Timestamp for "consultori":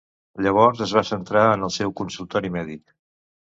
2.01-2.53